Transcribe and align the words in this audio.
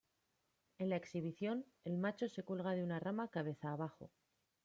En 0.79 0.89
la 0.89 0.95
exhibición, 0.95 1.63
el 1.85 1.99
macho 1.99 2.27
se 2.27 2.41
cuelga 2.41 2.71
de 2.71 2.83
una 2.83 2.99
rama 2.99 3.27
cabeza 3.29 3.71
abajo. 3.71 4.09